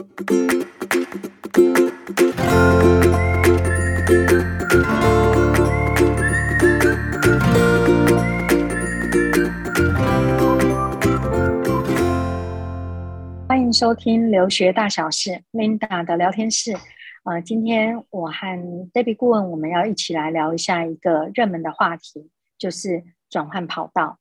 [0.00, 0.08] 欢
[13.60, 16.74] 迎收听留学大小事，Linda 的聊天室。
[17.24, 24.18] 呃，今天我和 Debbie 顾问，我们要一起来聊一下一个热门的话题，就是转换跑道。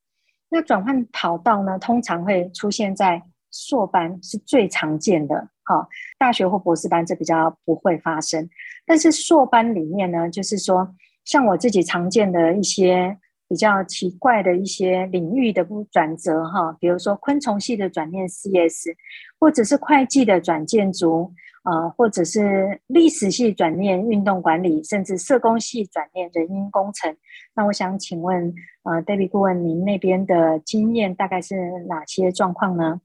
[0.49, 5.47] 那转换跑道呢，通常会出现在硕班，是最常见的。
[5.69, 8.49] 好，大学或博士班这比较不会发生，
[8.87, 13.15] 但是硕班里面呢，就是说，像我自己常见的一些
[13.47, 18.95] 比较奇怪的一些领域的不转折哈，比如说昆虫系的转念 CS，
[19.39, 21.31] 或者是会计的转建筑。
[21.65, 27.15] 呃，或者是历史系转念运动管理，甚至社工系转念人因工程。
[27.53, 31.55] 那我想请问，呃，David 顾问，您那边的经验大概是
[31.89, 33.01] 哪些状况呢？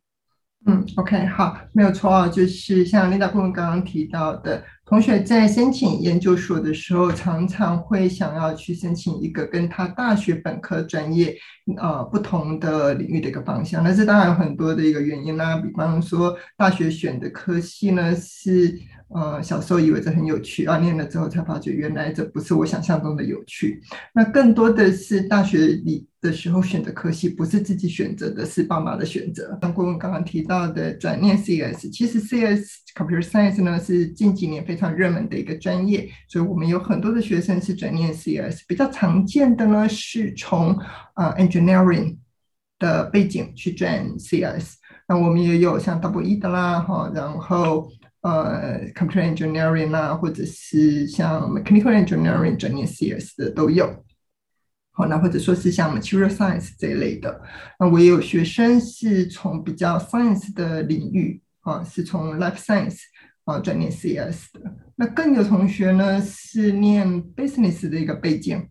[0.66, 4.64] 嗯，OK，好，没有错啊，就是像 Linda 顾问刚刚提到的。
[4.86, 11.34] 同学在申请研究所的时候，常常会想要去申请一个跟他大学本科专业
[11.78, 13.82] 呃不同的领域的一个方向。
[13.82, 18.78] 那这当然有很多的一个原因啦，比方说大学选的科系呢是。
[19.14, 23.80] 呃，小时候以为这很有趣，啊，念了之后才发觉原来这不是我想象中的有趣。
[24.12, 29.56] 那更多的是大学里的时候选择科系不是自己选择的，是爸妈的选择。
[29.62, 38.64] 像顾问刚刚提到的转念 CS，其实 CS Computer Science 呢是近几年非常热门的一个专业，所以我们有很多的学生是转念 CS。
[38.66, 40.76] 比较常见的呢是从
[41.14, 42.16] 呃 Engineering
[42.80, 44.74] 的背景去转 CS，
[45.06, 47.88] 那我们也有像 Double E 的啦，哈，然后。
[48.24, 54.02] 呃，computer engineering 啊，或者是像 mechanical engineering 转念 CS 的都有。
[54.92, 57.42] 好，那或者说是像 material science 这一类的。
[57.78, 63.00] 那我也有学生是从比较 science 的领域啊，是从 life science
[63.44, 64.74] 啊转念 CS 的。
[64.96, 68.66] 那更有同学呢是念 business 的一个背景。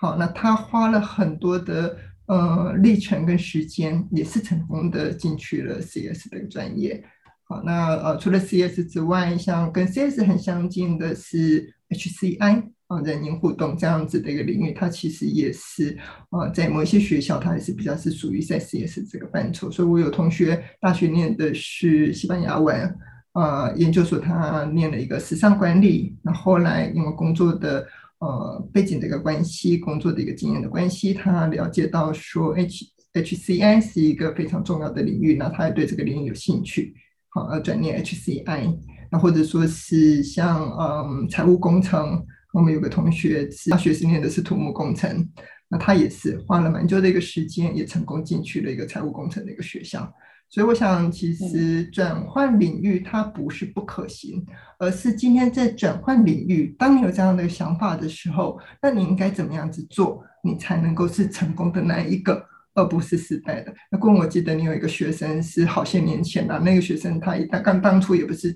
[0.00, 7.04] 好，那他花了很多的呃历程跟时间，也是成功的进去了 CS 的专业。
[7.48, 15.96] 好，那呃，除了 CS 之外，像跟 CS 很相近的是 HCI 啊，人因互动这样子的一个领域，它其实也是
[16.28, 19.70] 呃，在某一些学校，它还是比较是属于在 CS 这个范畴。
[19.70, 22.94] 所以我有同学大学念的是西班牙文，
[23.32, 27.86] 呃，研究所他念了一个时尚管理，那后来因为工作的
[28.18, 36.94] 呃背景的一个关系，工作的一个经验的关系，他了解到说 H HCI 是一个非常重要的领域，那他也对这个领域有兴趣。
[37.30, 38.78] 好，呃，转念 HCI，
[39.10, 45.28] 那或者说是像嗯财务工程，我们有个同学是大学是念的是土木工程，
[45.68, 50.10] 那他也是花了蛮久的一个时间，也成功进去了一个财务工程的一个学校。
[50.50, 54.42] 所以我想，其实转换领域它不是不可行，
[54.78, 62.42] 而是今天在转换领域，当你有这样的想法的时候，那你应该怎么样子做，你才能够是成功的那一个？
[62.78, 63.74] 而不是失败的。
[63.90, 68.54] 那过我记得你有一个学生是好些年前了，那个学生他他刚当初也不是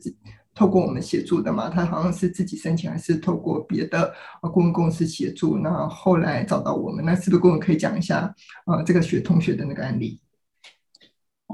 [0.55, 4.13] 透过我们协助的嘛，他好像是自己申请，还是透过别的
[4.53, 7.05] 顾问公司协助，那后来找到我们。
[7.05, 8.35] 那是不是顾问可以讲一下
[8.67, 10.21] 呃这个学同学的那个案例？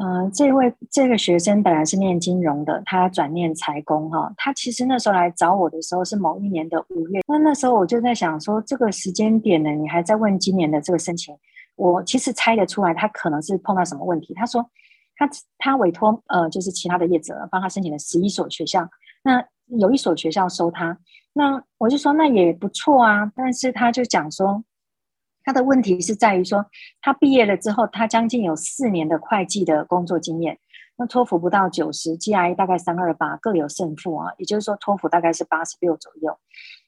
[0.01, 4.33] 呃，这位这个学生本来是念金融的，他转念财工哈。
[4.37, 11.35] 他其实那时候来找我的时候是某一年的五月，那那时候我就在想说，这个时间点呢，你还在问今年的这个申请。
[11.79, 14.35] 我其实猜得出来，他可能是碰到什么问题。
[14.35, 14.69] 他说
[15.17, 18.89] 他，他委托呃，就是其他的业者帮他申请了十一所学校，
[19.23, 20.99] 那有一所学校收他，
[21.33, 23.31] 那我就说那也不错啊。
[23.37, 24.65] 但是他就讲说，
[25.45, 26.67] 他的问题是在于说，
[27.01, 30.59] 他毕业了之后，他将近有四年的会计的工作经验，
[30.97, 34.33] 那托福不到九十，GRE 大概三二八，各有胜负啊。
[34.39, 36.37] 也就是说，托福大概是八十六左右。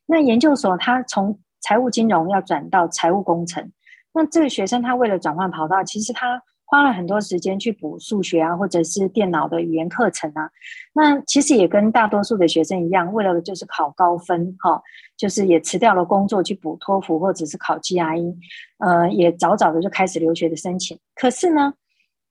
[0.07, 3.71] 那研究所他从财务金融要转到财务工程。
[4.13, 10.51] 那这个学生他为了转换跑道，其实他花了很多时间去补数学啊，或者是电脑的语言课程啊。
[10.93, 14.81] 那其实也跟大多数的学生一样，为了就是考高分，哈，
[15.17, 18.37] 就是也辞掉了工作去补托福或者是考 GRE，
[18.79, 20.99] 呃，也早早的就开始留学的申请。
[21.15, 21.75] 可是呢，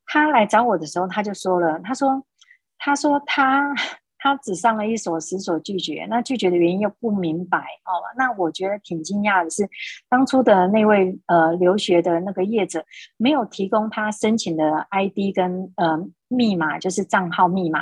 [0.05, 2.23] 他来找我的时候，他就说了，他说，
[2.77, 3.73] 他说他。
[4.19, 6.05] 他只上了一所，十所拒绝。
[6.09, 7.97] 那拒绝的原因又不明白哦。
[8.17, 9.67] 那我觉得挺惊讶的是，
[10.07, 12.85] 当初的那位呃留学的那个业者
[13.17, 17.81] 没有提供他申请的 ID 跟呃密码，就是账号密码。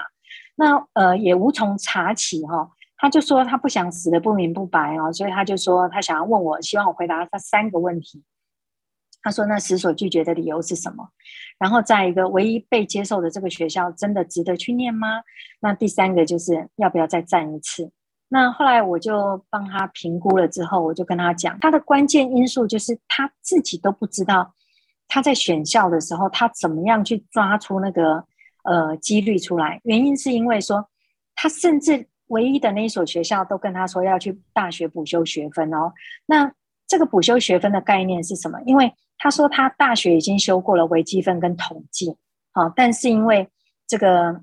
[0.56, 2.69] 那呃也无从查起哈、哦。
[3.00, 8.24] 他就说他不想死得不明不白哦，所以他就说他想要问我，希望我回答他三个问题。
[9.21, 11.09] 他说：“那十所拒绝的理由是什么？
[11.59, 15.07] 然后在一个唯一被接受的这个学校，真的值得去念吗？
[15.59, 17.91] 那第三个就是要不要再战一次？
[18.29, 24.53] 那后来我就帮他评估了之后，我就跟他讲，他的关键因素就是他自己都不知道
[25.07, 28.23] 他在选校的时候，他怎么样去抓出那个
[28.63, 29.79] 呃几率出来。
[29.83, 30.87] 原因是因为说，
[31.35, 35.91] 他甚至唯一的那一所学校都跟他说要去大学补修学分哦。
[36.25, 36.51] 那
[36.85, 38.59] 这个补修学分的概念是什么？
[38.65, 42.15] 因为他说他大学已经修过了微积分跟统计，
[42.51, 43.49] 好，但是因为
[43.87, 44.41] 这个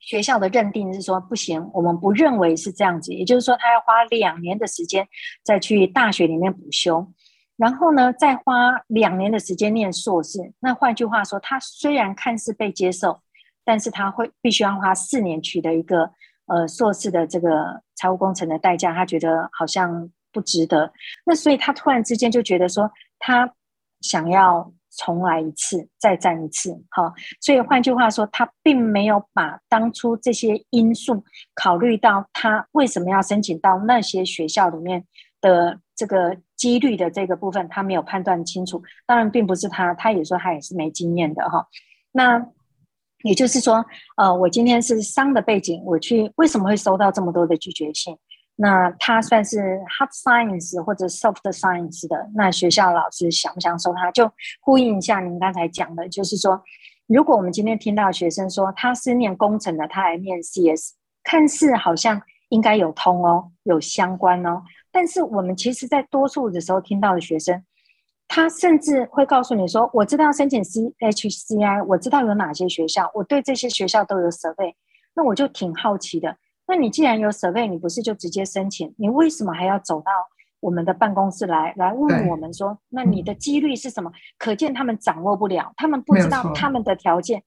[0.00, 5.06] 学校的认定是说不行，我们不认为是这样子，也就是说他要花两年的时间
[5.44, 7.12] 再去大学里面补修，
[7.56, 10.54] 然后呢再花两年的时间念硕士。
[10.60, 13.20] 那换句话说，他虽然看似被接受，
[13.62, 16.10] 但是他会必须要花四年取得一个
[16.46, 20.90] 呃硕士的这个财务工程的代价，他觉得好像不值得。
[21.26, 23.52] 那所以他突然之间就觉得说他。
[24.00, 31.22] 想要重来一次，再战一次，哈，所以换句话说，他并没有把当初这些因素
[31.54, 35.04] 考虑到他为什么要申请到那些学校里面
[35.40, 38.82] 的这个几率的这个部分，他没有判断清楚。
[39.06, 41.66] 当然，并不是他，他也说他也是没经验的哈。
[42.12, 42.46] 那
[43.22, 43.84] 也就是说，
[44.16, 48.16] 呃，我今天是商的背景，我去为什么会收到这么多的拒绝信？
[48.58, 54.10] 那他算是 hard science 或者 soft science 的，那学校老师想不想收他？
[54.12, 56.62] 就呼应一下您刚才讲的，就是说，
[57.06, 60.92] 如果我们今天听到学生说他是念工程的，他来念 CS，
[61.22, 67.62] 看似好像应该有通哦，有相关哦，但是我们其实在多数的时候听到的学生，
[68.26, 74.74] 他甚至会告诉你说，我知道申请 CHCI，我知道有哪些学校，我对这些学校都有设备
[75.14, 76.38] 那我就挺好奇的。
[76.68, 78.92] 那你既然有 survey，你不是就直接申请？
[78.98, 80.10] 你为什么还要走到
[80.60, 84.10] 我们的办公室来来问我们说，那你的几率是什么？
[84.38, 87.42] 可见他们掌握不了，他们不知道他们的条件。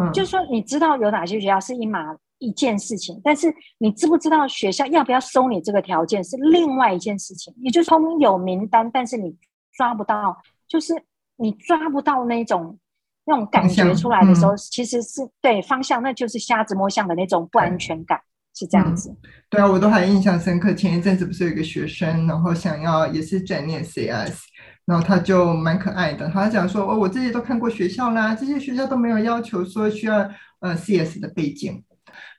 [0.00, 7.52] 嗯，就是说你知道有哪些学校是一码一件事情，但是你知不知道学校要不要收你这个条件是另外一件事情。
[7.58, 9.36] 也就是说有名单，但是你
[9.72, 10.36] 抓不到，
[10.68, 10.94] 就是
[11.36, 12.78] 你抓不到那种
[13.24, 18.20] 那种感觉出来的时候，其实是对方向，那就是瞎子摸象的那种不安全感。
[18.60, 19.16] 是这样子，嗯，
[19.48, 20.74] 对啊，我都还印象深刻。
[20.74, 24.38] 前一阵子不是有一个学生，然后想要也是转念 CS，
[24.84, 30.30] 然后他就蛮可爱的，他讲说：“哦，我这些都看过学校啦，这些学校都没有要求说需要
[30.60, 31.82] 呃 CS 的背景。”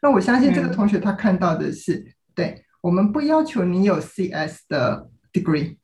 [0.04, 5.78] 那我相信这个同学他看到的是，嗯、对我们不要求你有 CS 的 degree，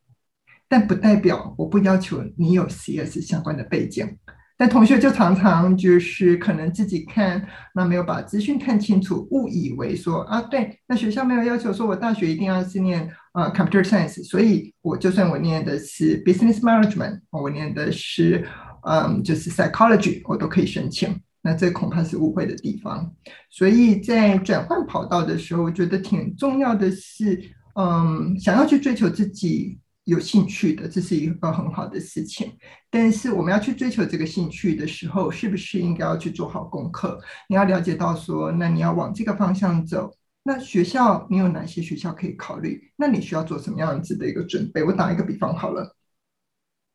[0.68, 4.18] 但不代表我不要求你有 CS 相关的背景。
[4.60, 18.48] 但同学就常常就是可能自己看，那没有把资讯看清楚，误以为说啊，对，那学校没有要求说我大学一定要是念呃 computer science，所以我就算我念的是 business management，我念的是
[18.88, 21.16] 嗯就是 psychology，我都可以申请。
[21.44, 23.10] 那这恐怕是误会的地方。
[23.52, 27.40] 所以在转换跑道的时候，我觉得挺重要的是，
[27.76, 29.78] 嗯，想要去追求自己。
[30.08, 32.52] 有兴趣的，这是一个很好的事情。
[32.90, 37.20] 但是我们要去追求这个兴趣的时候，是不是应该要去做好功课？
[37.50, 40.10] 你要了解到说，那你要往这个方向走，
[40.44, 42.90] 那学校你有哪些学校可以考虑？
[42.96, 44.82] 那你需要做什么样子的一个准备？
[44.82, 45.94] 我打一个比方好了，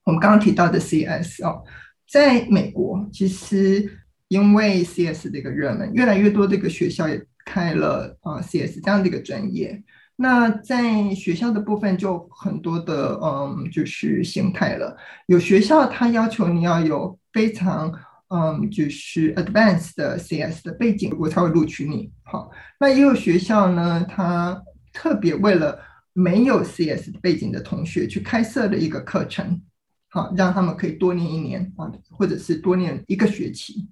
[0.04, 1.62] 我们刚刚提到的 CS 哦，
[2.08, 3.98] 在美国其实
[4.28, 9.84] 因为 CS 的一个热门，越来越多的一个学校也开了啊 CS 这样的一个专业。
[10.22, 14.96] 那在学校的部分就很多的，嗯，就是形态了。
[15.26, 17.92] 有学校它要求你要有非常，
[18.28, 22.12] 嗯，就是 advanced 的 CS 的背景，我才会录取你。
[22.22, 24.62] 好，那也有学校呢，它
[24.92, 25.76] 特别为了
[26.12, 29.60] 没有 CS 背景的同学去开设了一个课程，
[30.08, 33.88] 好，让他们可以多念一年啊，或者是多念一个学期。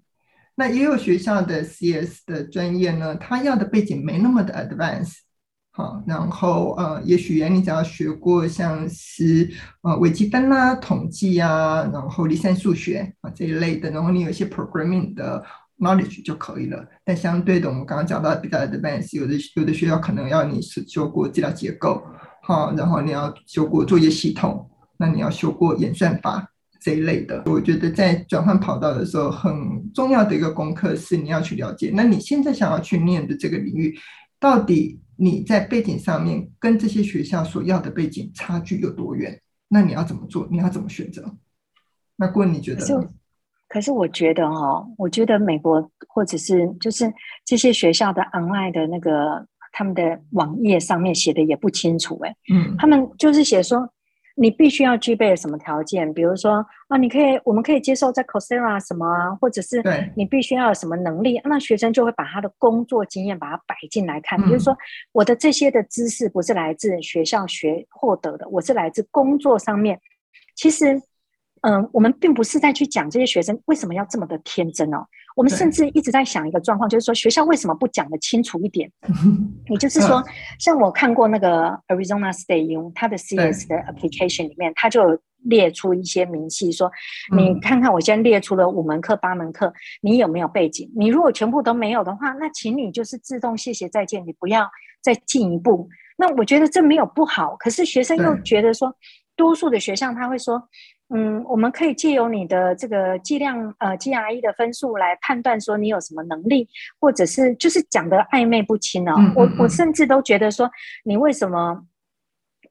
[0.55, 5.23] 那也有学校的 CS 的专业呢，它要的背景没那么的 advanced。
[5.81, 15.43] 啊，然后呃，也许你只要学过像是呃微积分啦、统计啊，然后离散数学啊这一类的，然后你有一些 programming 的
[15.79, 16.87] knowledge 就可以了。
[17.03, 22.03] 但相对的，我们刚刚讲到比较 advanced，有的有的学校可能要你是修过资料结构，
[22.43, 24.69] 好，然后你要修过作业系统，
[24.99, 26.47] 那你要修过演算法
[26.83, 27.43] 这一类的。
[27.47, 33.97] 我觉得在转换跑道的时候，很重要的一个功课是你要去了解，那你现在想要去念的这个领域
[34.39, 35.01] 到底。
[35.21, 39.39] 你在背景上面跟这些学校所要的背景差距有多远？
[39.69, 40.49] 那你要怎么做？
[40.51, 41.37] 你要怎么选择？
[42.17, 43.11] 那顾问你觉得呢？
[43.69, 47.13] 可是我觉得哦，我觉得美国或者是就是
[47.45, 53.89] 这些学校的 online 的那个他们的网页上面写的也不清楚哎，嗯，他们就是写说
[54.37, 56.13] 你必须要具备什么条件？
[56.15, 59.83] 比如说啊，你可以，我们可以接受在 Coursera 什么啊，或者是
[60.17, 64.41] 你必须要有什么能力，那学生就会把他的工作经验把它摆进来看。
[64.43, 64.77] 比如说，
[65.13, 70.01] 我的这些的知识不是来自学校学获得的，我是来自工作上面。
[70.55, 71.01] 其实。
[71.63, 75.07] 嗯，我们并不是在去讲这些学生为什么要这么的天真哦。
[75.37, 78.91] 我们甚至一直在想一个状况，就是说学校为什么不讲得清楚一点？
[79.71, 80.23] 也就是说，
[80.59, 86.91] 像我看过那个 Arizona State U，它的 CS 的 application 里面，它就列出一些明细，说
[87.37, 90.91] 你看看，我先列出了五门课、八门课，你有没有背景？
[90.97, 94.69] 你如果全部都没有的话，那请你就是自动谢谢再见，你不要
[95.01, 95.89] 再进一步。
[96.17, 98.95] 那我觉得这没有不好，可是学生又觉得说，
[99.37, 100.61] 多数的学校他会说。
[101.13, 106.69] 嗯，我们可以借由你的这个计量呃 GRE 的分数来判断说你有什么能力，
[107.01, 109.15] 或者是就是讲的暧昧不清哦。
[109.19, 110.71] 嗯嗯嗯，我我甚至都觉得说，
[111.05, 111.85] 你为什么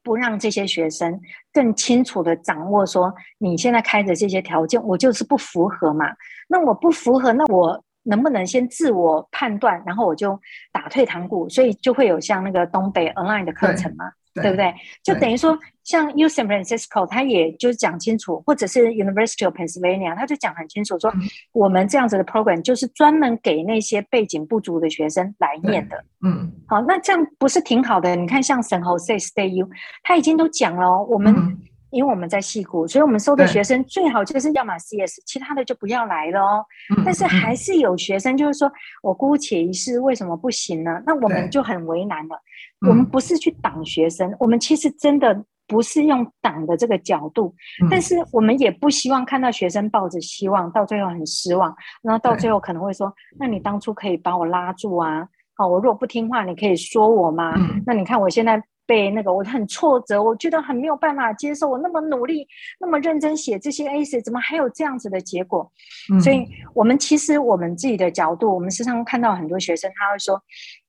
[0.02, 1.20] 不让这些学生
[1.52, 6.06] 更清楚的掌握说你现在开的这些条件，我就是不符合嘛？
[6.48, 10.40] 那我不符合，那我能不能先自我判断，然后我就
[10.72, 11.46] 打退堂鼓？
[11.50, 14.10] 所以就会有像那个东北 online 的课程嘛。
[14.34, 14.74] 对，对不对？
[15.02, 21.12] 就等于说，像 U San Francisco，他也就讲清楚，或者是 University of Pennsylvania，他就讲很清楚说，
[21.52, 26.04] 我们这样子的 program 就是专门给那些背景不足的学生来念的。
[26.24, 28.14] 嗯，好，那这样不是挺好的？
[28.16, 29.68] 你看，像 San Jose State U，
[30.02, 31.34] 他已经都讲了、哦，我们。
[31.34, 31.58] 嗯
[31.90, 36.64] 因为我们在西谷，所以我们收的学生最好就是要么 CS，其他的就不要来了哦。
[37.04, 38.70] 但是还是有学生就是说，
[39.02, 41.02] 我姑且一试，为什么不行呢？
[41.04, 42.40] 那我们就很为难了。
[42.88, 47.54] 我们不是去挡学生，我们其实真的不是用挡的这个角度，
[47.90, 55.28] 但是我们也不希望看到学生抱着希望，到最后很失望，然后到最后可能会说：“那你当初可以把我拉住啊！
[55.54, 57.54] 好，我如果不听话，你可以说我吗？
[57.86, 61.68] 那你看我现在。”被那个我很挫折，我觉得很没有办法接受。
[61.68, 62.44] 我那么努力，
[62.80, 65.70] 那么认真写这些 essay，怎么还有这样子的结果？
[66.12, 66.44] 嗯、所以，
[66.74, 70.42] 我们其实我们自己的角度，我们时常看到很多学生，他会说：“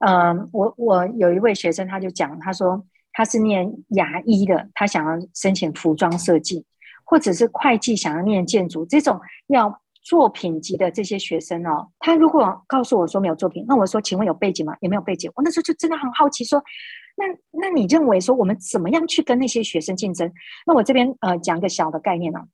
[0.04, 6.66] 嗯、呃，我我有一位学生，他就讲，他说他是念牙医的，他想要申请服装设计，
[7.04, 14.76] 或者是会计想要念建筑，这种要作品集的这些学生哦，他如果告诉我说没有作品，那我说，请问有背景吗？
[14.80, 15.32] 有没有背景？
[15.36, 16.60] 我那时候就真的很好奇说。”
[17.16, 20.32] 那那你认为说我们怎么样去跟那些学生竞争？
[20.66, 22.48] 那我这边呃讲一个小的概念哦，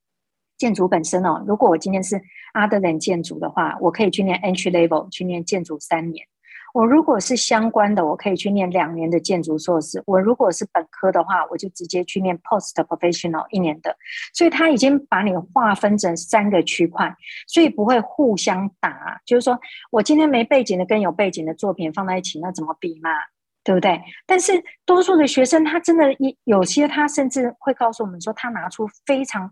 [0.58, 2.16] 建筑本身哦，如果我今天是
[2.54, 6.26] other than 建筑的话，我可以去念 entry level 去念建筑三年。
[6.74, 10.04] 我如果是相关的，我可以去念两年的建筑硕士。
[10.06, 13.96] 我如果是本科的话，我就直接去念 post professional 一年的。
[14.34, 17.16] 所以他已经把你划分成三个区块，
[17.48, 19.20] 所以不会互相打。
[19.26, 19.58] 就是说
[19.90, 23.10] 我今天没背景的跟有背景的作品放在一起，那怎么比嘛？
[23.68, 24.02] 对不对？
[24.26, 29.52] 但是多数的学生，他真的一有些，他甚至会告诉我们说，他拿出非常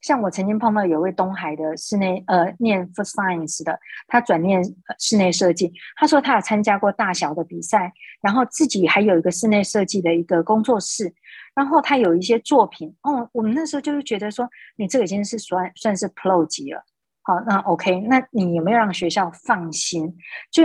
[0.00, 4.62] 像我曾经碰到有位东海的室内呃念 food science 的，他转念
[4.98, 5.70] 室内设计。
[5.96, 11.12] 他说他有参加过大小的比赛，然后自己还有一个室内设计的一个工作室，
[11.54, 12.96] 然后他有一些作品。
[13.02, 16.82] 哦，我们那时候就是觉得说，你这个已经是算算是 pro 级了。
[17.20, 20.16] 好，那 OK，那你有没有让学校放心？
[20.50, 20.62] 就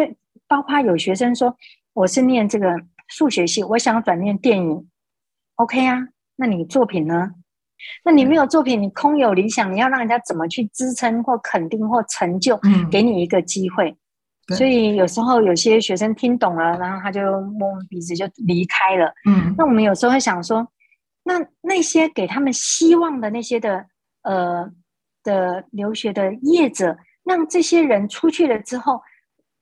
[0.48, 1.54] 包括有学生说。
[1.96, 2.76] 我是念这个
[3.08, 4.90] 数学系，我想转念电影
[5.56, 5.98] ，OK 啊？
[6.36, 7.32] 那你作品呢？
[8.04, 12.60] 那你没有作品，你空有理想，你要让人家怎么去支撑或肯定或成就？
[12.92, 13.96] 给你一个机会。
[14.50, 19.14] 嗯、所以有时候有些学生听懂了，然后他就摸摸鼻子就离开了。
[19.26, 20.68] 嗯，那我们有时候会想说，
[21.24, 23.86] 那那些给他们希望的那些的
[24.24, 24.70] 呃
[25.24, 29.02] 的留学的业者，让这些人出去了之后，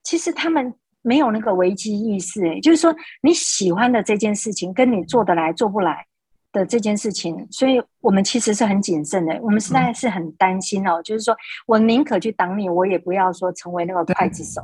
[0.01, 0.73] 其实他们。
[1.03, 6.05] 没有那个危机意识，哎，就是说你喜欢的这件事情，跟你做得来做不来
[6.51, 9.37] 的这件事情，所以我们其实是很谨慎的。
[9.41, 11.35] 我们实在是很担心哦，嗯、就是说
[11.67, 14.61] 我宁可去挡你，我也不要说成为那个刽子手。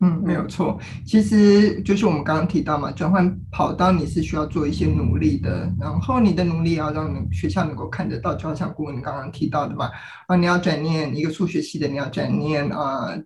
[0.00, 0.78] 嗯，没有错。
[1.06, 9.90] 其实就是我们刚刚提到嘛，转换跑道你是需要做一些努力的，然后你的努力要让学校能够看得到，就好像顾问刚刚提到的嘛，
[10.26, 13.10] 啊，你要转念一个数学系的，你要转念啊。
[13.10, 13.22] 呃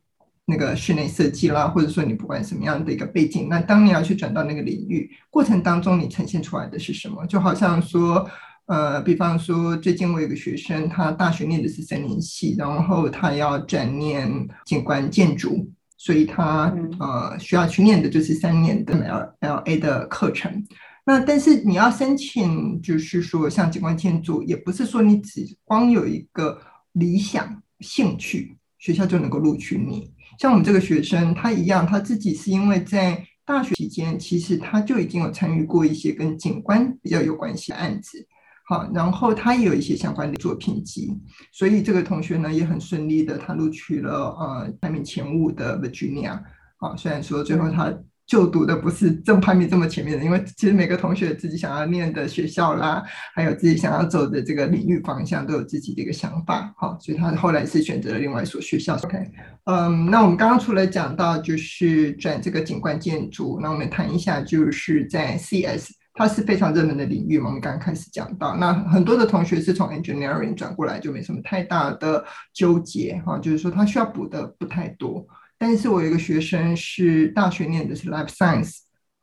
[0.49, 7.27] 那个室内设计啦，或者说你不管什么样的一个背景，那当你要去转到那个领域过程当中，你呈现出来的是什么？
[7.27, 8.25] 就好像说，
[8.67, 14.31] 呃，比方说最近我有个学生，他大学念的是森林系，然后他要转念
[14.65, 18.95] 景观建筑，所以他呃需要去念的就是三年的
[19.41, 20.65] L LA 的课程。
[21.05, 26.61] 那但是你要申请，就是说像景观建筑，也不是说你只光有一个
[26.93, 30.13] 理想兴趣，学校就能够录取你。
[30.39, 38.27] 像我们这个学生，他一样，他自己是因为在大学期间，其实他就已经有参与过一些跟景观比较有关系的案子，
[38.69, 41.17] 好，然后他也有一些相关的作品集，
[41.53, 46.41] 所以这个同学呢也很顺利的，他录取了呃排名前五的 Virginia。
[46.79, 53.03] 好，虽然说最后他就读的不是正排名这么前面的，因为其实每个同学自己想要念的学校啦，
[53.35, 56.75] 还有自己想要走的这个领域方向都有自己的一个想法。
[56.77, 58.97] 好，所以他后来是选择了另外一所学校。
[58.97, 59.19] OK，
[59.65, 65.93] 嗯，那我们刚刚除了讲到就是转这个景观建筑，那我们谈一下就是在 CS。
[66.19, 75.27] 它是非常热门的领域嘛，我们刚刚开始讲到，那很多的同学是从 engineering 转过来，就没什么太大的纠结哈，就是说他需要补的不太多。
[75.59, 78.79] 但是我有一个学生是大学念的是 life science。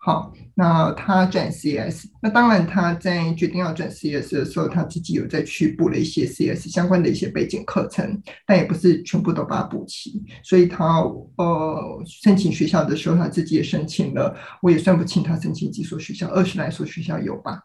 [0.06, 11.00] 好，那他转 CS，那当然他在决定要转 CS 的时候，他自己有再去补了一些 CS 相关的一些背景课程，但也不是全部都把它补齐，所以他
[11.38, 17.62] 呃申请学校的时候，他自己也申请了，我也算不清他申请几所学校，二十来所学校有吧。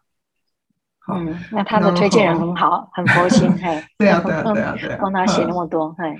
[1.15, 3.83] 嗯，那他的推荐人很好，很佛心， 嘿。
[3.99, 6.17] 对啊，对啊，对啊，对啊，帮他写那么多，嘿。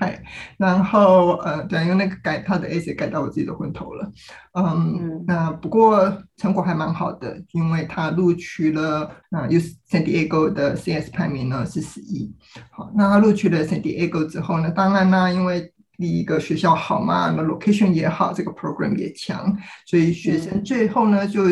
[0.57, 4.11] 然后呃，对，因为那个改他的 essay 改到我自己的昏头了，
[4.53, 12.33] 嗯，那不过成果还蛮好的，因为他录取了那 U San Diego 的 CS 排名呢是十一，
[12.71, 19.55] 好，那他录取了 San Diego 之后呢，当然呢，因为第一个学校好嘛，那 location 也好，这个 program 也强，
[19.85, 21.43] 所以学生最后呢就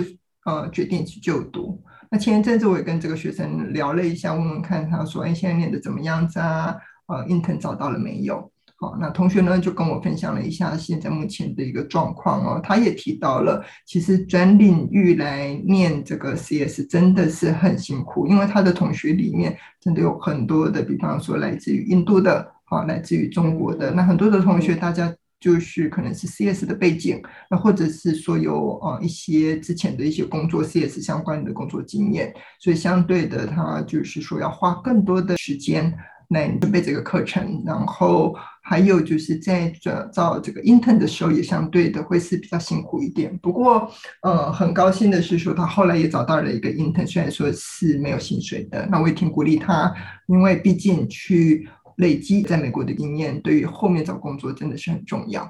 [0.45, 1.81] 呃决定去就读。
[2.09, 6.75] 那前一阵子我也跟这个学生聊了一下，问问看他说：“哎，现在念的怎么样子啊？
[7.07, 8.49] 呃，intern 找到了没有？”
[8.79, 12.61] 好，那同学呢就跟我分享了一下现在目前的一个状况哦。
[12.63, 25.13] 他也提到了，其实转领域来念这个 CS 真的是很辛苦，因为他的同学里面真的有很多的，比方说来自于印度的，啊，来自于中国的，那很多的同学大家。
[25.39, 35.93] 就是可能是 CS 的背景，那或者是说有呃一些之前的一些工作 CS 相关的工作经验，所以相对的他就是说要花更多的时间
[36.29, 43.37] 来准备这个课程，然后还有就是在转造这个 intern 的时候也相对的会是比较辛苦一点。
[43.37, 43.89] 不过
[44.23, 49.93] 呃很高兴的是说他后来也找到了一个 intern，虽然说是没有薪水的，那我也挺鼓励他，
[50.27, 51.69] 因为毕竟去。
[51.97, 55.47] 累积在美国的经验，对于后面找工作真的是很重要。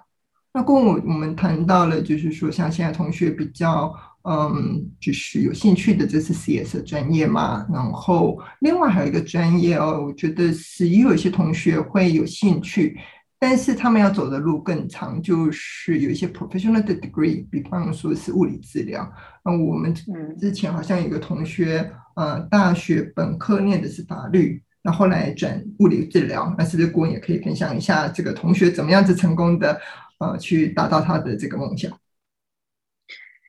[0.54, 7.66] 那跟我我们谈到了，就是说像现在同学比较嗯，就是有兴趣的，这是 CS 的专业嘛。
[7.72, 12.98] 然后另外还有一个专业哦，我觉得是也有一些同学会有兴趣，
[13.38, 19.08] 但是他们要走的路更长，就是有一些 professional 的 degree，比方说是物理治疗。
[19.46, 19.94] 那我们
[20.40, 24.64] 之前好像有个同学，呃，大学本科念的是法律。
[24.88, 29.78] 那后来转物理治疗，那是不是郭也可以分享一下这个同学怎么样子成功的，
[30.20, 31.92] 呃，去达到他的这个梦想？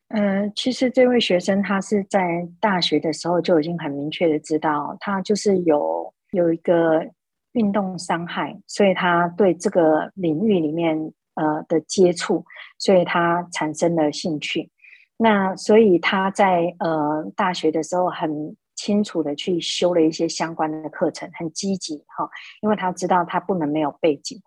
[0.08, 7.06] 呃，其实这位学生他是在大学的时候就已经很明确的知道，他就是有有一个
[7.52, 10.98] 运动伤害，所以他对这个领域里面
[11.34, 12.44] 呃的接触，
[12.78, 14.68] 所以他产生了兴趣。
[15.18, 18.56] 那所以他在呃大学的时候很。
[18.78, 22.30] 清楚的去修了一些相关的课程，很积极哈，
[22.62, 24.40] 因为他知道他不能没有背景，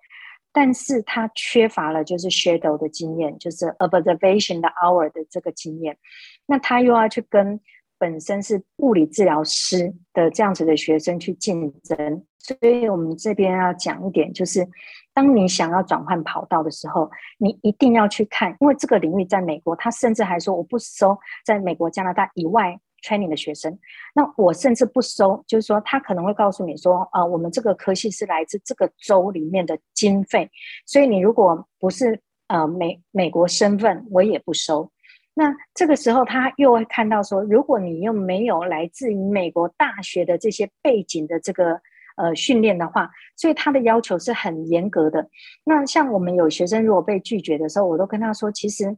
[0.53, 5.97] 但是他缺乏了就是 shadow 的经验，就是 observation 的 hour 的这个经验，
[6.45, 7.59] 那他又要去跟
[7.99, 14.65] 本身是物理治疗师的这样子的学生去竞争，所以我们这边要讲一点，就是
[15.13, 22.79] 当你想要转换跑道的时候，你一定要去看，因为这个领域在美国，他甚至还说我不收在美国、加拿大以外。
[23.01, 23.77] Training 的学生，
[24.13, 30.49] 那我甚至不收，就是说他可能会告诉你说，呃，我们这个科系是来自这个州里面的经费，
[30.85, 34.91] 所以你如果不是呃美美国身份，我也不收。
[35.33, 41.81] 那这个时候他又会看到说，如果你又没有来自于美国大学的这些背景的这个
[42.17, 45.29] 呃训练的话，所以他的要求是很严格的。
[45.63, 48.97] 那像我们有学生如果被拒绝的时候，我都跟他说，其实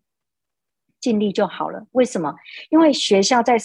[0.99, 1.85] 尽力就好了。
[1.91, 2.35] 为什么？
[2.69, 3.55] 因为学校在。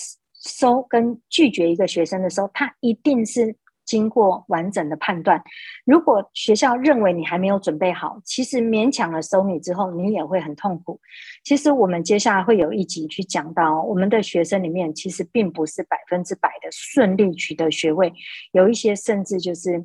[0.48, 5.42] 收跟拒绝一个学生的时候，他一定是经过完整的判断。
[5.84, 11.00] 如果学校认为你还没有准备好，其实勉强的收你之后，你也会很痛苦。
[11.44, 18.12] 其实我们接下来会有一集去讲到，我们的学生里面其实并不是百分之百的顺利取得学位，
[18.52, 19.84] 有一些甚至就是。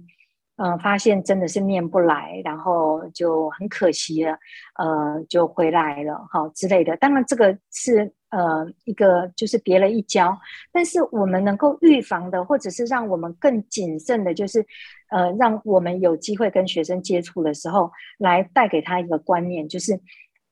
[0.55, 4.37] 嗯、发现真的是念不来，然后就很可惜了，
[4.77, 6.95] 呃，就回来了，哈之类的。
[6.97, 10.37] 当然，这个是呃一个就是跌了一跤，
[10.71, 14.63] 但是我们能够预防的，或者是让我们更谨慎的，就是
[15.09, 19.99] 呃，让我们有机会跟学生接触的时候，来带给他一个观念，就是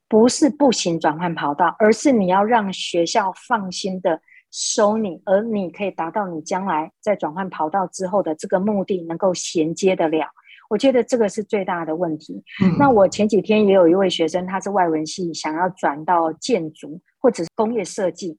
[0.08, 4.20] 不是步行转换跑道，而是你要让学校放心的
[4.52, 10.28] 收你，而你可以达到你将来在转换跑道之后的这个目的，能够衔接得了。
[10.68, 12.44] 我觉得这个是最大的问题。
[12.62, 18.38] 嗯、那我前几天也有一位学生，他是外文系，想要转到建筑或者是工业设计，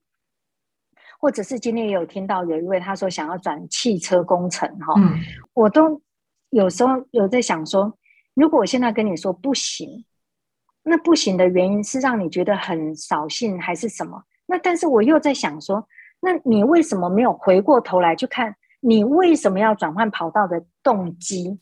[1.19, 5.19] 或者是今天也有听到有一位他说想要转汽车工程哈，嗯、
[5.53, 5.99] 我都
[6.51, 7.97] 有时候有在想说，
[8.35, 10.05] 如果我现在跟你说不行，
[10.83, 14.23] 那不行的原因是让你觉得很扫兴还是什么？
[14.45, 15.87] 那但是我又在想说，
[16.25, 21.59] 那你为什么没有回过头来去看你为什么要转换跑道的动机？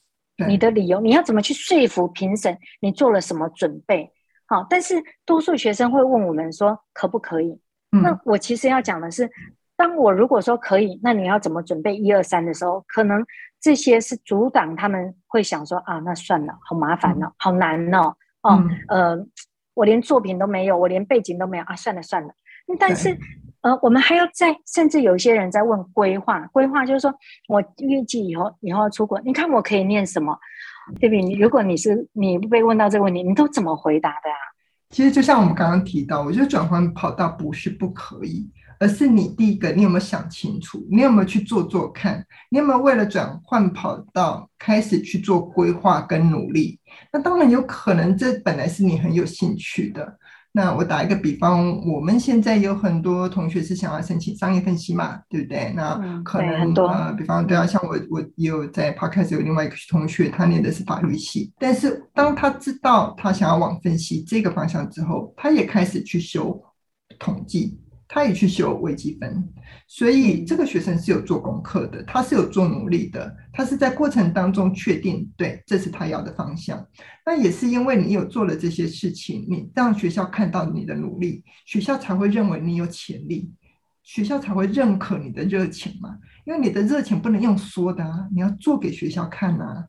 [0.47, 2.55] 你的理由，你要怎么去说服评审？
[2.79, 4.11] 你做了什么准备？
[4.45, 4.95] 好，但是
[5.25, 7.59] 多数学生会问我们说可不可以？
[7.91, 9.29] 嗯、那我其实要讲的是，
[9.75, 13.23] 当我如果说可以，那你要怎么准备一二三的时候，可能
[13.59, 19.25] 这些是阻挡他们会想说啊，那算了，好麻烦哦，嗯、好难哦，哦，嗯、呃，
[19.73, 22.29] 我连作品都没有，我连背景都没有啊，算了算了。
[22.79, 23.17] 但是。
[23.61, 27.13] 呃，我们还要再，甚至有些人在问规划，规划就是说
[27.47, 30.37] 我预计以后以后要出国，你看我可以念什么？
[30.99, 31.39] 对不对？
[31.39, 34.41] 如果你是你被问到这个问题，你都怎么回答的啊？
[34.89, 40.85] 其实就像我们刚刚提到，我觉得转换跑道不是不可以，而是你第一个，你有没有想清楚？
[40.89, 42.25] 你有没有去做做看？
[42.49, 46.79] 你有没有为了转换跑道开始去做规划跟努力？
[47.13, 50.17] 那当然有可能，这本来是你很有兴趣的。
[50.53, 55.71] 那我打一个比方，我们现在有很多同学是想要申请商业分析嘛，对不对？
[55.75, 66.61] 那可能、嗯、呃，比方对啊，像我，我也有在 Podcast 有另外一个同学，他念的是法律系，但是当他知道他想要往分析这个方向之后，他也开始去修
[67.17, 67.79] 统计。
[68.13, 69.41] 他也去修微积分，
[69.87, 76.85] 所以这个学生是有做功课的，他是有做努力的，他是在过程当中确定，对，这是他要的方向。
[77.25, 83.49] 那也是因为你有做了这些事情，你让学校看到你的努力，学校才会认为你有潜力，
[84.03, 86.17] 学校才会认可你的热情嘛。
[86.43, 89.87] 因为你的热情不能用说的啊，你要做给学校看啊。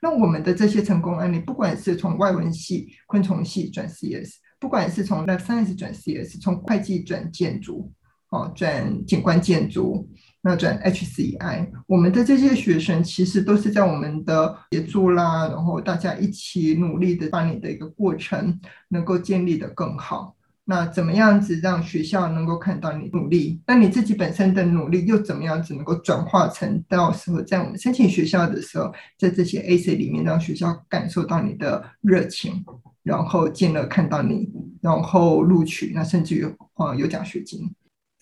[0.00, 4.43] 那我们的这些成功案例，不管是从外文系、昆虫系转 CS。
[4.64, 7.92] 不管是从 Life Science 转 CS，从会计转建筑，
[8.30, 10.08] 哦，转景观建筑，
[10.40, 20.34] 那转 HCI，我们的这些学生其实都是在我们的协助啦，然后大家一起努力的把你的一个过程能够建立的更好。
[20.66, 23.60] 那怎么样子让学校能够看到你努力？
[23.66, 32.64] 那你自己本身的努力又怎么样子能够转化成到时候在我们申请学校的时候，在这些 AC 里面让学校感受到你的热情？
[33.02, 34.50] 然后进而看到你，
[34.80, 37.70] 然后录取，那甚至于啊有奖学金，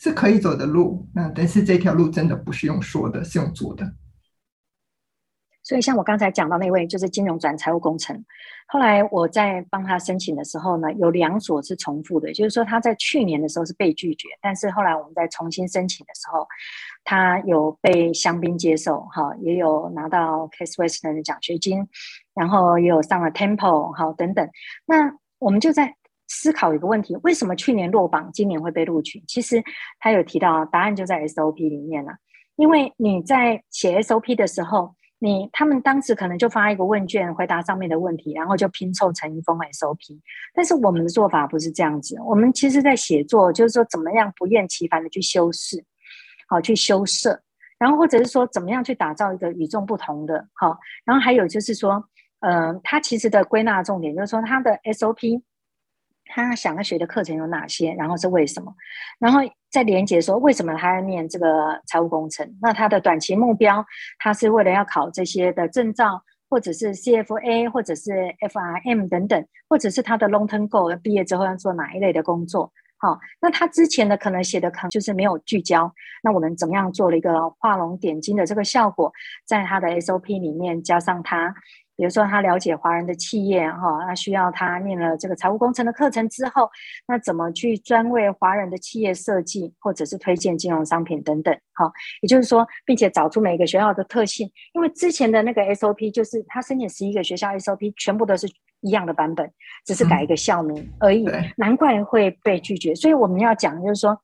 [0.00, 1.09] 是可以走的路。
[1.14, 3.94] 那但是这条路真的不是用说的，是用做的。
[5.62, 8.25] 所以像我刚才讲到那位，就是金融转财务工程。
[8.66, 16.46] 后来我在帮他申请的时候呢，有两所是重复的，就是说他在去年的时候是被拒绝，但是后来我们在重新申请的时候，
[17.05, 21.87] 他有被香槟接受，哈，也有拿到 Case Western 的奖学金。
[22.35, 24.48] 然后也有上了 Temple 好等等，
[24.87, 25.94] 那我们就在
[26.29, 29.22] 思考一个问题：为什么去年落榜，今年会被录取？
[29.29, 29.62] 其实
[30.01, 32.12] 他有提到答案就在 SOP 里面了。
[32.57, 40.19] 因为你在写 SOP 的时候，你他们当时可能就发一个问卷回答上面的问题，然后就拼凑成一封 SOP。
[40.53, 45.85] 但是我们的做法不是这样子，我们其实在写作就是说怎么样不厌其烦的去修饰，
[46.49, 47.41] 好去修饰，
[47.79, 52.05] 然后或者是说怎么样去打造一个与众不同的，好，然后还有就是说。
[52.45, 55.41] 呃，他其实的归纳重点就是说，他的 SOP，
[56.35, 58.75] 他想要学的课程有哪些，然后是为什么，
[59.18, 59.40] 然后
[59.71, 62.57] 再连接说为什么他要念这个财务工程。
[62.62, 63.85] 那他的短期目标，
[64.18, 72.73] 他是为了要考这些的证照，或者是 CFA，或者是 FRM 等等，或者是他的 long term goal，毕业之后要做哪一类的工作。
[72.97, 75.92] 好，那他之前的可能写的可能就是没有聚焦。
[76.23, 79.12] 那我们怎么样做了一个画龙点睛的这个效果，
[79.45, 81.55] 在他的 SOP 里面加上他。
[82.03, 86.69] 比如说，他了解华人的企业，哈，那需要他念了这个财务工程的课程之后，
[87.07, 91.88] 那怎么去专为华人的企业设计，或者是推荐金融商品等等，哈，
[92.21, 98.49] 也就是说，并且找出每个学校的特性，因为之前的那个 SOP 就是他申请十一个学校 SOP 全部都是
[98.81, 99.49] 一样的版本，
[99.87, 102.97] 只是改一个校名而已，嗯、难怪会被拒绝。
[102.97, 104.21] 所以我们要讲，就是说，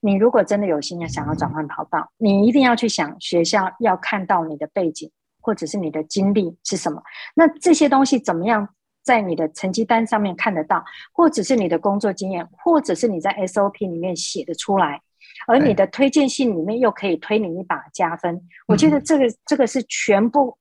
[0.00, 5.12] 你如果真的有心要想要转换跑道，你一定要去想学校要看到你的背景。
[5.40, 7.02] 或者是你的经历是什么？
[7.34, 8.68] 那这些东西怎么样
[9.02, 10.84] 在你的成绩单上面看得到？
[11.12, 15.00] 或者是你的工作经验，或者是你在 SOP 里面写的出来，
[15.46, 18.36] 而你的推荐信里面又可以推你一把加分。
[18.36, 20.56] 对我觉得这个这个是全部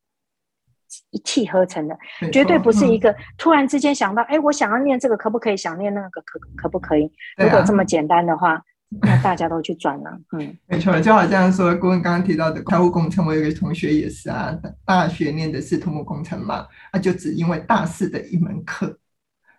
[1.12, 1.98] 一气呵成的，
[2.32, 5.58] 绝对不是一个突然之间想到，哎、嗯，我想要念这个，可不可以？
[5.58, 7.06] 想念那个，可可不可以？
[7.36, 8.64] 啊、如果这么简单的话。
[9.02, 10.20] 那大家都去转了。
[10.32, 18.98] 嗯， 没错，就好像说，顾问刚刚提到的财务工程，我有一个同学也是啊，大学念的是土木工程嘛，那就只因为大四的一门课，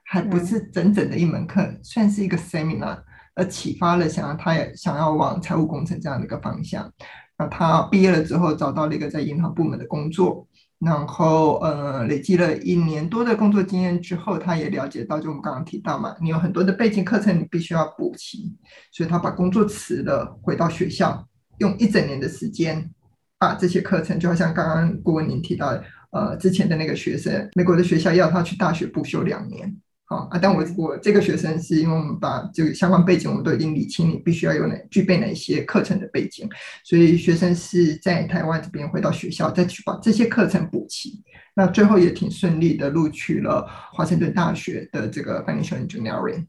[0.05, 2.99] 还不是整整的一门课，嗯、算是一个 seminar，
[3.35, 6.93] 而启发了想要他也想要往财务工程这样的一个方向。
[7.39, 10.47] 那他毕业了之后，找到了一个在银行部门的工作。
[10.81, 18.57] 然后，呃，累积了一年多的工作经验之后，他也了解到，就我们刚刚提到嘛，你有很多的背景课程，你必须要补齐，
[18.91, 22.91] 所以他把工作辞了，回到学校，用一整年的时间
[23.39, 25.79] 把这些课程，就好像刚刚顾问您提到，
[26.13, 29.77] 呃，之前的那个学生，美国的学校要他去大学补修两年。
[30.11, 30.39] 啊啊！
[30.43, 36.49] 但我我这个学生是因为我们把这个相关背景我们都已经理清，你必须要有哪具备哪些课程的背景，
[36.85, 41.23] 所以学生是在台湾这边回到学校再去把这些课程补齐。
[41.55, 46.47] 那最后也挺顺利的录取了华盛顿大学的这个 Financial Engineering。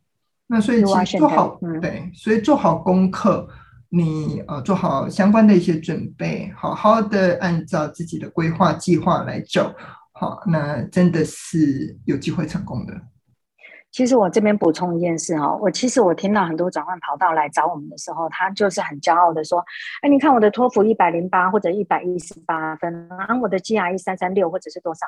[0.47, 3.47] 那所以其实做好对，所以做好功课，
[3.89, 9.71] 你呃做好相关的一些准备，好好的按照自己的规划计划来走，
[10.13, 12.93] 好，那真的是有机会成功的。
[13.91, 19.63] 其实我这边补充一件事哈，我其实我听到很多转换跑道来找我们的时候，他就是很骄傲的说
[20.01, 25.05] ：“哎，你看我的托福一百零八或者一百一十八分，然后我的 GRE 三三六或者是多少。”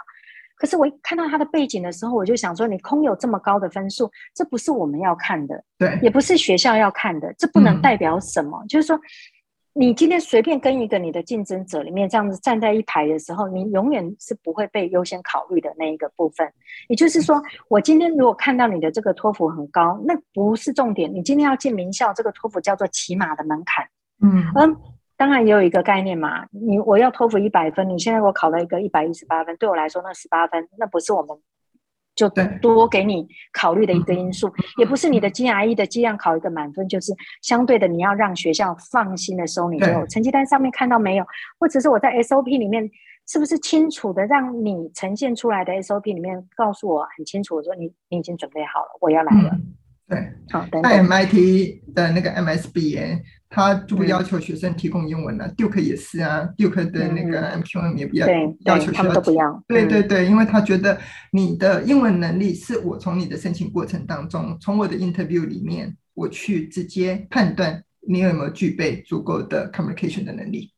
[0.56, 8.64] 可是我一看到他的背景的时候，我就想说：“你空有这么高的分数，这不是我们要看的，对，也不是学校要看的，这不能代表什么。
[8.64, 9.00] 嗯”就是说。
[9.76, 16.48] 你今天随便跟一个你的竞争者里面这样子站在一排的时候，你永远是不会被优先考虑的那一个部分。
[16.90, 21.12] 也就是说，我今天如果看到你的这个托福很高，那不是重点。
[21.12, 23.84] 你今天要进名校，这个托福叫做起码的门槛。
[24.22, 24.78] 嗯嗯，
[25.18, 31.36] 当然也有一个概念嘛，你我要托福一百分，你现在我考了一个一百一十八分，对我来说那十八分，那不是我们。
[32.16, 32.30] 就
[32.62, 39.80] 多给你考虑的一个因素，也不是你的 GRE 的剂量考一个满分，就是相对的，你要让学校放心的收你。
[39.80, 41.26] 就成绩单上面看到没有，
[41.60, 42.90] 或者是我在 SOP 里面
[43.28, 49.50] 是不是清楚的让你呈现出来的 SOP 里面告诉我很清楚，我说你你已经准备好了，我要来了。
[49.54, 49.74] 嗯
[50.06, 50.20] 对，
[50.52, 53.22] 好，那 MIT 的那个 MSBA，
[53.56, 55.48] 他就不要求学生提供英文了。
[55.56, 58.28] Duke 也是啊，Duke 的那个 MQM 也不要
[58.66, 59.64] 要求学生，都不要。
[59.68, 61.00] 对对对，因为他觉得
[61.32, 70.72] 你的英文能力是我从你的申请过程当中，从我的 interview 里面，我去直接判断你有没有具备足够的 communication 的能力。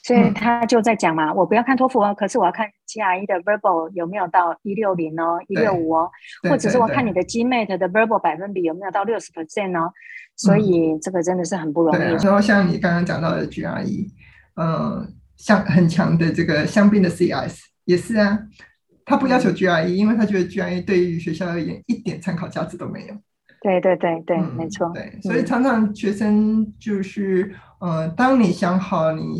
[0.00, 6.10] 所以他就在讲嘛，我不要看托福哦，可是我要看 GRE 的 verbal 有没有到一六零哦，一六五哦，
[6.48, 9.92] 或者是我看你的 GMAT 的 verbal 百分比有没有到六十 percent 哦。
[10.36, 11.98] 所以这个真的是很不容易。
[11.98, 14.08] 然后像你刚刚讲到的 GRE，
[14.54, 15.04] 呃，
[15.36, 18.38] 像很强的这个香槟的 CS 也是啊，
[19.04, 23.14] 他不要求 GRE，因为他觉得 GRE 对于学校而言一点参考价值都没有。
[23.60, 24.90] 对对对对，没错。
[24.94, 29.38] 对，所以常常学生就是，呃，当你想好你。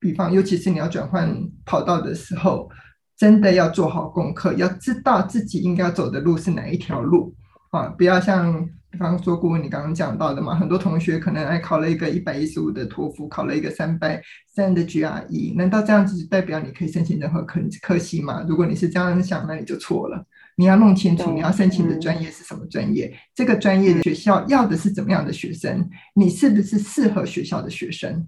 [0.00, 2.68] 比方，尤其是你要转换跑道的时候，
[3.16, 7.34] 真的要做好功课，要知道自己应该走的路是哪一条路
[7.70, 7.88] 啊！
[7.88, 18.44] 不要像比方说顾问你刚刚讲到的嘛，很多同学可能还考了一个一百一十五的托福，考了一个三百三的 GRE，难道这样子代表你可以申请任何科科系吗？
[18.48, 20.24] 如果你是这样想，那你就错了。
[20.56, 28.26] 你要弄清楚你要申请的专业是什么专业，这个专业的学校要的是怎么样的学生，你是不是适合学校的学生？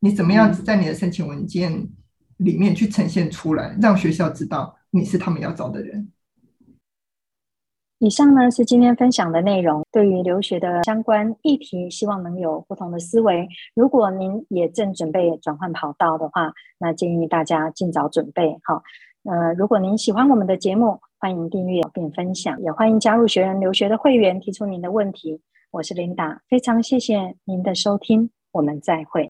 [0.00, 1.88] 你怎么样子在你的申请文件
[2.36, 6.12] 里面去呈现出来，让学校知道你是他们要找的人？
[8.00, 13.48] 以上呢是今天分享的内容，对于留学的相关议题，希望能有不同的思维。
[13.74, 18.56] 如果您也正准备转换跑道的话，那建议大家尽早准备。
[18.62, 18.84] 好，
[19.24, 25.40] 呃，如果您喜欢我们的节目，欢迎订阅并分享，也欢迎加入学人留学的会员，提出您的问题。
[25.72, 28.30] 我是琳达，非常谢谢您的收听。
[28.52, 29.28] 我们再会。